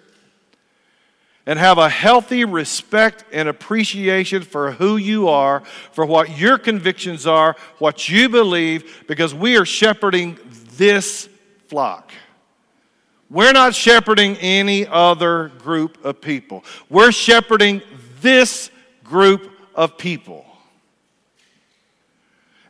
[1.48, 5.62] and have a healthy respect and appreciation for who you are,
[5.94, 10.38] for what your convictions are, what you believe, because we are shepherding
[10.76, 11.30] this
[11.70, 12.12] flock.
[13.30, 16.66] We're not shepherding any other group of people.
[16.90, 17.82] We're shepherding
[18.22, 18.70] this
[19.06, 20.46] group of people.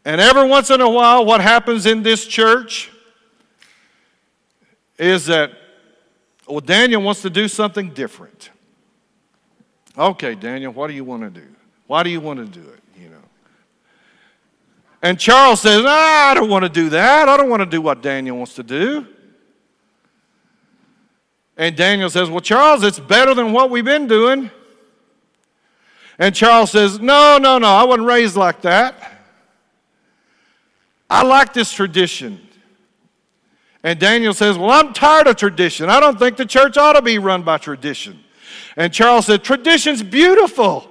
[0.05, 2.91] And every once in a while, what happens in this church
[4.99, 5.51] is that,
[6.47, 8.51] well, Daniel wants to do something different.
[9.97, 11.47] Okay, Daniel, what do you want to do?
[11.87, 12.83] Why do you want to do it?
[13.01, 13.15] You know.
[15.01, 17.27] And Charles says, ah, I don't want to do that.
[17.27, 19.07] I don't want to do what Daniel wants to do.
[21.57, 24.51] And Daniel says, Well, Charles, it's better than what we've been doing.
[26.19, 29.23] And Charles says, No, no, no, I wasn't raised like that.
[31.09, 32.41] I like this tradition.
[33.81, 35.89] And Daniel says, Well, I'm tired of tradition.
[35.89, 38.23] I don't think the church ought to be run by tradition.
[38.75, 40.87] And Charles said, Tradition's beautiful.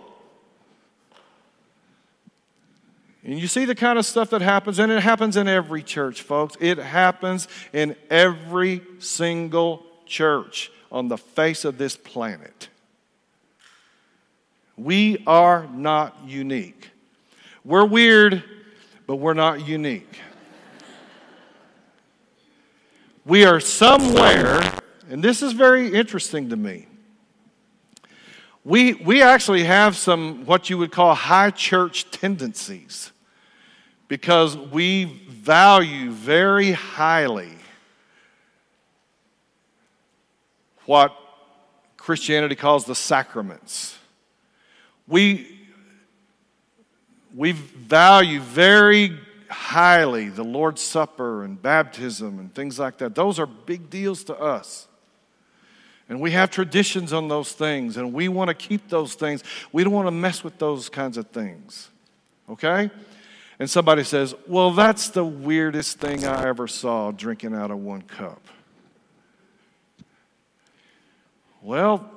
[3.27, 6.23] And you see the kind of stuff that happens, and it happens in every church,
[6.23, 6.57] folks.
[6.61, 12.69] It happens in every single church on the face of this planet.
[14.77, 16.91] We are not unique.
[17.65, 18.45] We're weird,
[19.09, 20.21] but we're not unique.
[23.25, 24.61] We are somewhere,
[25.11, 26.87] and this is very interesting to me.
[28.67, 33.13] We, we actually have some what you would call high church tendencies
[34.09, 37.53] because we value very highly
[40.85, 41.17] what
[41.97, 43.97] Christianity calls the sacraments.
[45.07, 45.47] We,
[47.37, 49.17] we value very
[49.49, 53.15] highly the Lord's Supper and baptism and things like that.
[53.15, 54.89] Those are big deals to us.
[56.09, 59.43] And we have traditions on those things, and we want to keep those things.
[59.73, 61.91] We don't want to mess with those kinds of things.
[62.49, 62.91] Okay?
[63.59, 68.03] And somebody says, Well, that's the weirdest thing I ever saw drinking out of one
[68.03, 68.41] cup.
[71.61, 72.09] Well,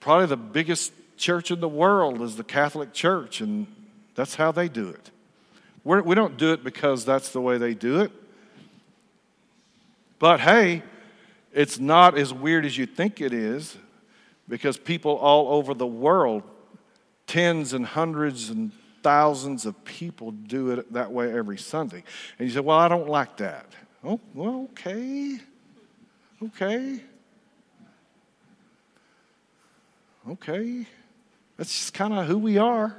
[0.00, 3.66] probably the biggest church in the world is the Catholic Church, and
[4.14, 5.10] that's how they do it.
[5.84, 8.12] We're, we do not do it because that's the way they do it.
[10.18, 10.82] But hey,
[11.52, 13.76] it's not as weird as you think it is
[14.48, 16.42] because people all over the world,
[17.26, 18.72] tens and hundreds and
[19.02, 22.04] thousands of people do it that way every Sunday.
[22.38, 23.66] And you say, Well, I don't like that.
[24.04, 25.38] Oh, well, okay.
[26.42, 27.00] Okay.
[30.28, 30.86] Okay.
[31.56, 32.96] That's just kind of who we are.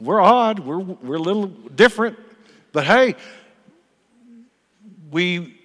[0.00, 2.18] We're odd, we're, we're a little different,
[2.72, 3.14] but hey,
[5.10, 5.61] we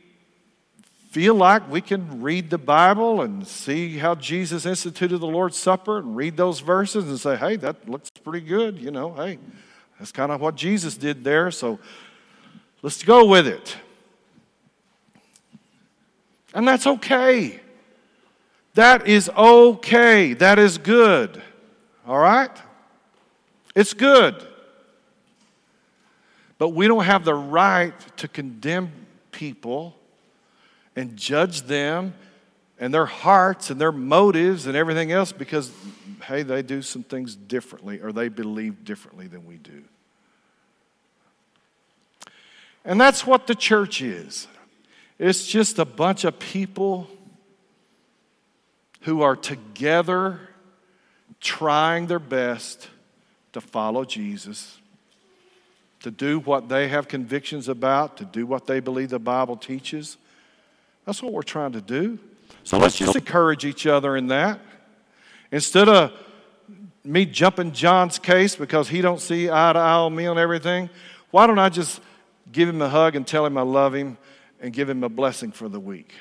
[1.17, 5.97] feel like we can read the Bible and see how Jesus instituted the Lord's Supper
[5.97, 9.39] and read those verses and say, hey, that looks pretty good, you know, hey,
[9.97, 11.79] That's kind of what Jesus did there, so
[12.83, 13.77] let's go with it.
[16.53, 17.61] And that's okay.
[18.75, 20.33] That is okay.
[20.33, 21.41] That is good.
[22.05, 22.51] All right?
[23.73, 24.35] It's good.
[26.59, 28.91] But we don't have the right to condemn
[29.31, 29.95] people
[30.97, 32.13] and judge them
[32.79, 35.71] and their hearts and their motives and everything else because,
[36.23, 39.83] hey, they do some things differently or they believe differently than we do.
[42.83, 44.47] And that's what the church is
[45.19, 47.07] it's just a bunch of people
[49.01, 50.39] who are together
[51.39, 52.89] trying their best
[53.53, 54.79] to follow Jesus,
[56.01, 60.17] to do what they have convictions about, to do what they believe the Bible teaches.
[61.07, 62.19] That's what we're trying to do.
[62.65, 64.59] So let's just encourage each other in that.
[65.53, 66.11] Instead of
[67.01, 70.89] me jumping John's case because he don't see eye to eye on me on everything,
[71.31, 72.01] why don't I just
[72.51, 74.17] give him a hug and tell him I love him
[74.59, 76.11] and give him a blessing for the week?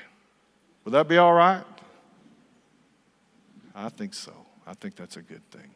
[0.84, 1.64] Would that be all right?
[3.74, 4.32] I think so.
[4.68, 5.68] I think that's a good thing.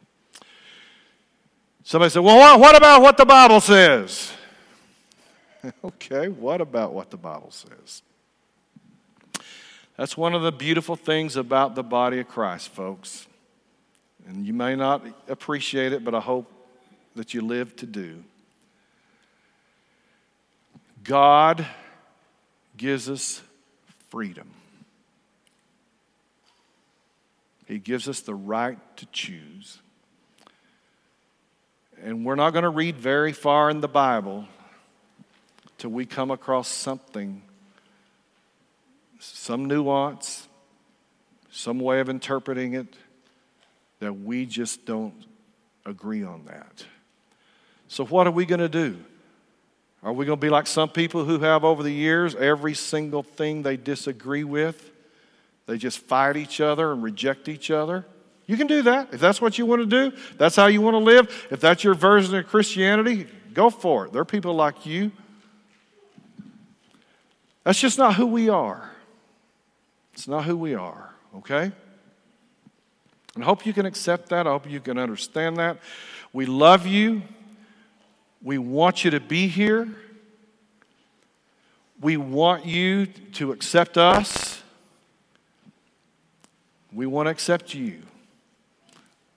[1.83, 4.31] Somebody said, Well, what about what the Bible says?
[5.83, 8.03] okay, what about what the Bible says?
[9.97, 13.27] That's one of the beautiful things about the body of Christ, folks.
[14.27, 16.51] And you may not appreciate it, but I hope
[17.15, 18.23] that you live to do.
[21.03, 21.65] God
[22.77, 23.41] gives us
[24.09, 24.49] freedom.
[27.65, 29.79] He gives us the right to choose.
[32.03, 34.45] And we're not going to read very far in the Bible
[35.77, 37.41] till we come across something,
[39.21, 40.47] some nuance,
[41.51, 42.95] some way of interpreting it
[43.99, 45.25] that we just don't
[45.85, 46.85] agree on that.
[47.87, 48.97] So, what are we going to do?
[50.03, 53.21] Are we going to be like some people who have over the years every single
[53.21, 54.89] thing they disagree with?
[55.67, 58.05] They just fight each other and reject each other?
[58.47, 59.13] You can do that.
[59.13, 61.47] If that's what you want to do, that's how you want to live.
[61.51, 64.13] If that's your version of Christianity, go for it.
[64.13, 65.11] There are people like you.
[67.63, 68.90] That's just not who we are.
[70.13, 71.71] It's not who we are, okay?
[73.35, 74.45] And I hope you can accept that.
[74.45, 75.77] I hope you can understand that.
[76.33, 77.21] We love you.
[78.41, 79.87] We want you to be here.
[82.01, 84.63] We want you to accept us.
[86.91, 88.01] We want to accept you.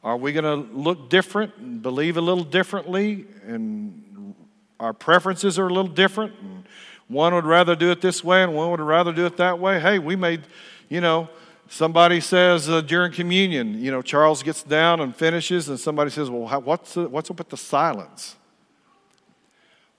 [0.03, 3.27] Are we going to look different and believe a little differently?
[3.47, 4.35] And
[4.81, 6.35] our preferences are a little different.
[6.41, 6.65] And
[7.09, 9.81] one would rather do it this way and one would rather do it that way.
[9.81, 10.43] Hey, we made,
[10.89, 11.29] you know,
[11.69, 16.31] somebody says uh, during communion, you know, Charles gets down and finishes, and somebody says,
[16.31, 18.37] Well, how, what's, what's up with the silence?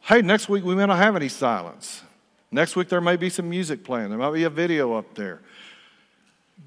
[0.01, 2.03] Hey, next week we may not have any silence.
[2.51, 5.41] Next week there may be some music playing, there might be a video up there.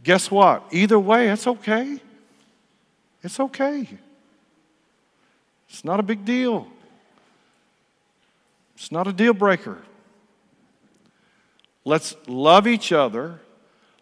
[0.03, 0.65] Guess what?
[0.71, 1.99] Either way, it's okay.
[3.23, 3.89] It's okay.
[5.69, 6.69] It's not a big deal.
[8.77, 9.79] It's not a deal breaker.
[11.89, 13.41] Let's love each other.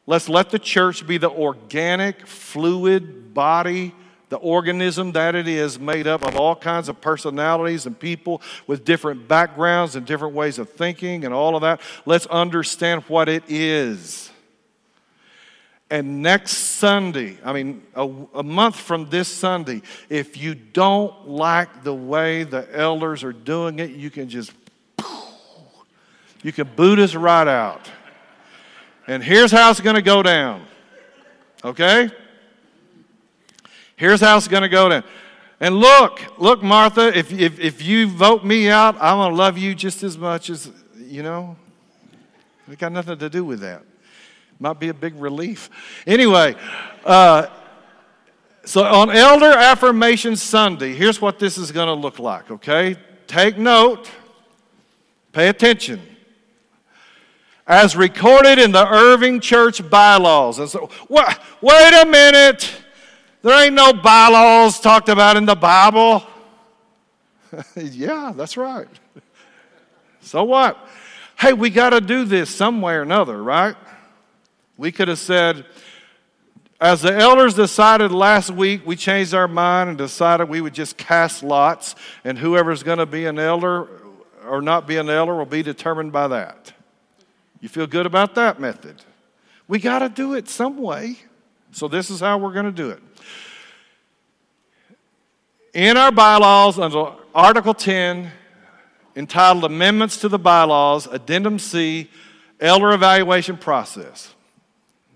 [0.06, 3.92] Let's let the church be the organic, fluid body
[4.28, 8.84] the organism that it is, made up of all kinds of personalities and people with
[8.84, 11.80] different backgrounds and different ways of thinking and all of that.
[12.04, 14.30] Let's understand what it is.
[15.88, 18.02] And next Sunday, I mean, a,
[18.34, 23.78] a, month from this Sunday, if you don't like the way the elders are doing
[23.78, 24.52] it, you can just,
[26.46, 27.90] you can boot us right out.
[29.08, 30.64] And here's how it's going to go down.
[31.64, 32.08] Okay?
[33.96, 35.02] Here's how it's going to go down.
[35.58, 39.58] And look, look, Martha, if, if, if you vote me out, I'm going to love
[39.58, 41.56] you just as much as, you know,
[42.70, 43.82] it got nothing to do with that.
[44.60, 45.68] Might be a big relief.
[46.06, 46.54] Anyway,
[47.04, 47.48] uh,
[48.64, 52.94] so on Elder Affirmation Sunday, here's what this is going to look like, okay?
[53.26, 54.08] Take note,
[55.32, 56.12] pay attention.
[57.66, 60.58] As recorded in the Irving Church bylaws.
[60.58, 61.26] And so, wait,
[61.60, 62.70] wait a minute.
[63.42, 66.22] There ain't no bylaws talked about in the Bible.
[67.76, 68.88] yeah, that's right.
[70.20, 70.78] So what?
[71.38, 73.76] Hey, we got to do this some way or another, right?
[74.76, 75.66] We could have said,
[76.80, 80.96] as the elders decided last week, we changed our mind and decided we would just
[80.96, 81.94] cast lots,
[82.24, 83.88] and whoever's going to be an elder
[84.46, 86.72] or not be an elder will be determined by that.
[87.66, 89.02] You feel good about that method?
[89.66, 91.18] We got to do it some way.
[91.72, 93.02] So, this is how we're going to do it.
[95.74, 98.30] In our bylaws, under Article 10,
[99.16, 102.08] entitled Amendments to the Bylaws, Addendum C,
[102.60, 104.32] Elder Evaluation Process.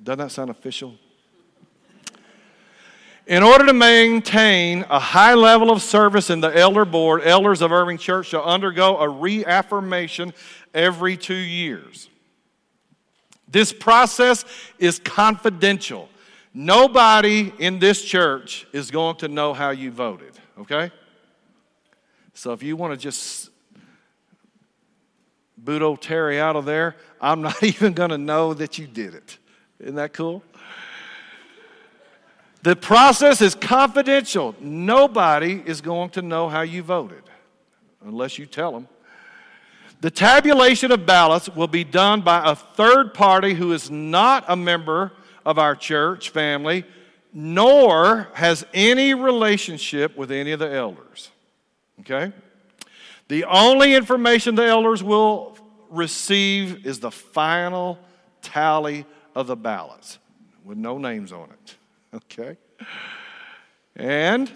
[0.03, 0.97] Doesn't that sound official?
[3.29, 7.71] In order to maintain a high level of service in the elder board, elders of
[7.71, 10.35] Irving Church shall undergo a reaffirmation
[10.75, 12.10] every two years.
[13.51, 14.45] This process
[14.79, 16.09] is confidential.
[16.55, 20.91] Nobody in this church is going to know how you voted, okay?
[22.35, 23.51] So if you want to just
[25.59, 29.15] boot old Terry out of there, I'm not even going to know that you did
[29.15, 29.39] it.
[29.79, 30.43] Isn't that cool?
[32.63, 34.55] The process is confidential.
[34.61, 37.23] Nobody is going to know how you voted
[38.05, 38.87] unless you tell them.
[40.01, 44.57] The tabulation of ballots will be done by a third party who is not a
[44.57, 45.13] member
[45.45, 46.85] of our church family,
[47.35, 51.31] nor has any relationship with any of the elders.
[52.01, 52.33] Okay?
[53.29, 55.59] The only information the elders will
[55.91, 57.99] receive is the final
[58.41, 60.19] tally of the ballots
[60.65, 61.77] with no names on it.
[62.13, 62.57] Okay?
[63.95, 64.51] And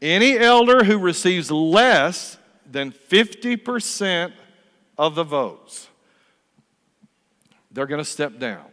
[0.00, 2.38] any elder who receives less
[2.70, 4.32] than 50%
[4.96, 5.88] of the votes,
[7.70, 8.64] they're going to step down.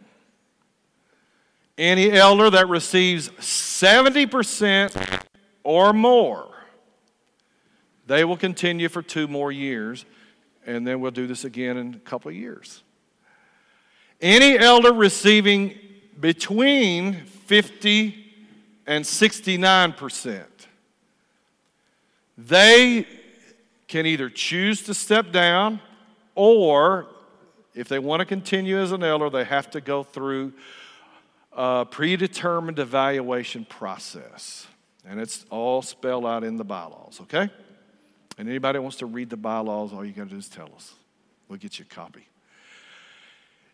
[1.76, 5.24] Any elder that receives 70%
[5.64, 6.48] or more,
[8.06, 10.04] they will continue for two more years,
[10.66, 12.82] and then we'll do this again in a couple of years.
[14.20, 15.78] Any elder receiving
[16.20, 18.22] between 50
[18.86, 20.44] and 69%,
[22.38, 23.06] they
[23.88, 25.80] can either choose to step down
[26.34, 27.06] or
[27.74, 30.52] if they want to continue as an elder, they have to go through
[31.52, 34.66] a predetermined evaluation process.
[35.06, 37.50] And it's all spelled out in the bylaws, okay?
[38.38, 40.94] And anybody wants to read the bylaws, all you got to do is tell us.
[41.48, 42.26] We'll get you a copy.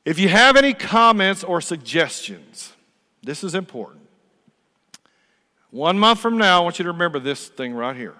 [0.05, 2.73] If you have any comments or suggestions,
[3.23, 4.01] this is important.
[5.71, 8.15] One month from now, I want you to remember this thing right here.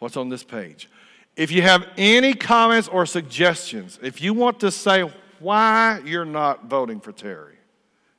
[0.00, 0.88] What's on this page?
[1.36, 6.66] If you have any comments or suggestions, if you want to say why you're not
[6.66, 7.56] voting for Terry,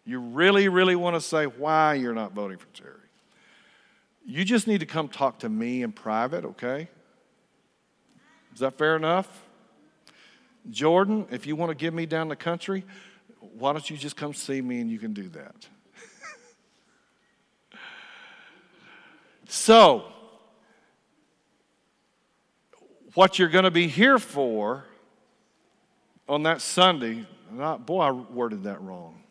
[0.06, 2.96] you really, really want to say why you're not voting for Terry,
[4.26, 6.88] you just need to come talk to me in private, okay?
[8.54, 9.46] Is that fair enough?
[10.70, 12.84] Jordan, if you want to give me down the country,
[13.40, 15.68] why don't you just come see me and you can do that?
[19.48, 20.11] so,
[23.14, 24.86] what you're going to be here for
[26.30, 29.22] on that Sunday, not, boy, I worded that wrong.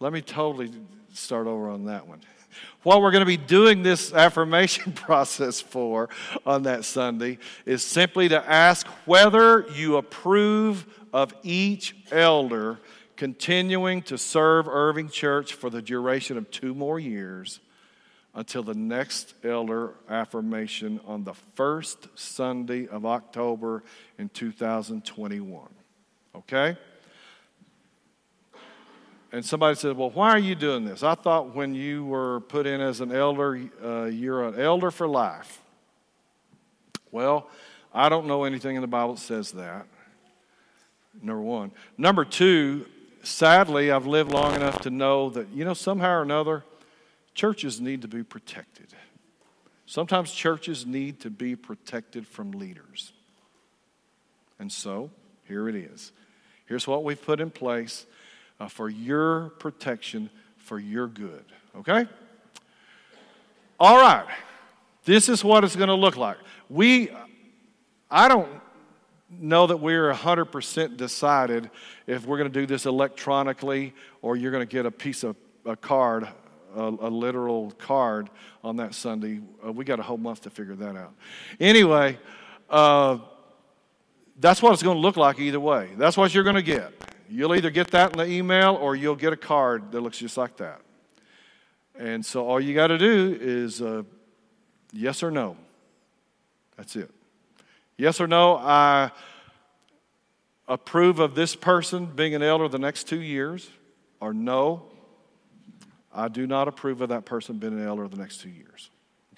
[0.00, 0.72] Let me totally
[1.12, 2.20] start over on that one.
[2.82, 6.08] What we're going to be doing this affirmation process for
[6.44, 12.80] on that Sunday is simply to ask whether you approve of each elder
[13.16, 17.60] continuing to serve Irving Church for the duration of two more years
[18.34, 23.82] until the next elder affirmation on the first Sunday of October
[24.18, 25.68] in 2021.
[26.36, 26.76] Okay?
[29.32, 31.02] And somebody said, Well, why are you doing this?
[31.02, 35.06] I thought when you were put in as an elder, uh, you're an elder for
[35.06, 35.60] life.
[37.12, 37.48] Well,
[37.92, 39.86] I don't know anything in the Bible that says that.
[41.22, 41.72] Number one.
[41.98, 42.86] Number two,
[43.22, 46.64] sadly, I've lived long enough to know that, you know, somehow or another,
[47.40, 48.88] churches need to be protected.
[49.86, 53.14] Sometimes churches need to be protected from leaders.
[54.58, 55.10] And so,
[55.48, 56.12] here it is.
[56.66, 58.04] Here's what we've put in place
[58.60, 60.28] uh, for your protection,
[60.58, 61.46] for your good.
[61.78, 62.06] Okay?
[63.78, 64.26] All right.
[65.06, 66.36] This is what it's going to look like.
[66.68, 67.08] We,
[68.10, 68.50] I don't
[69.30, 71.70] know that we're 100% decided
[72.06, 75.36] if we're going to do this electronically or you're going to get a piece of
[75.64, 76.28] a card,
[76.74, 78.30] a, a literal card
[78.62, 79.40] on that Sunday.
[79.64, 81.12] Uh, we got a whole month to figure that out.
[81.58, 82.18] Anyway,
[82.68, 83.18] uh,
[84.38, 85.90] that's what it's going to look like either way.
[85.96, 86.92] That's what you're going to get.
[87.28, 90.36] You'll either get that in the email or you'll get a card that looks just
[90.36, 90.80] like that.
[91.98, 94.02] And so all you got to do is uh,
[94.92, 95.56] yes or no.
[96.76, 97.10] That's it.
[97.98, 99.10] Yes or no, I
[100.66, 103.68] approve of this person being an elder the next two years,
[104.20, 104.84] or no,
[106.12, 108.90] I do not approve of that person being an elder the next two years.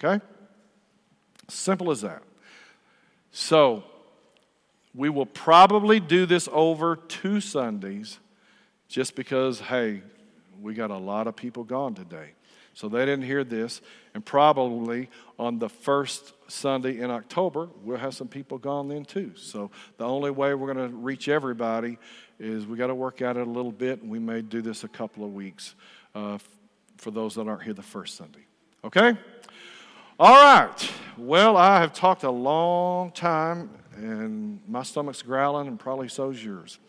[0.03, 0.23] Okay?
[1.47, 2.23] Simple as that.
[3.31, 3.83] So,
[4.95, 8.19] we will probably do this over two Sundays
[8.87, 10.03] just because, hey,
[10.61, 12.31] we got a lot of people gone today.
[12.75, 13.81] So they didn't hear this.
[14.13, 19.31] And probably on the first Sunday in October, we'll have some people gone then too.
[19.35, 21.97] So the only way we're going to reach everybody
[22.39, 24.83] is we got to work at it a little bit, and we may do this
[24.83, 25.75] a couple of weeks
[26.15, 26.37] uh,
[26.97, 28.45] for those that aren't here the first Sunday.
[28.83, 29.17] Okay?
[30.19, 30.91] All right.
[31.17, 36.79] Well, I have talked a long time, and my stomach's growling, and probably so's yours.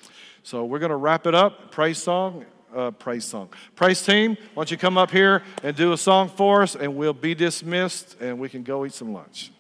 [0.43, 1.71] So we're going to wrap it up.
[1.71, 2.45] Praise song.
[2.75, 3.49] Uh, praise song.
[3.77, 6.97] Praise team, why don't you come up here and do a song for us, and
[6.97, 9.53] we'll be dismissed, and we can go eat some lunch.